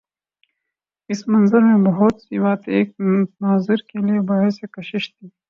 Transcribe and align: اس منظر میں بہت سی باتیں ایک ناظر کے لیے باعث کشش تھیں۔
اس 1.09 1.27
منظر 1.27 1.59
میں 1.59 1.91
بہت 1.91 2.21
سی 2.21 2.39
باتیں 2.39 2.73
ایک 2.73 2.89
ناظر 3.41 3.75
کے 3.87 4.05
لیے 4.05 4.19
باعث 4.27 4.59
کشش 4.73 5.03
تھیں۔ 5.13 5.29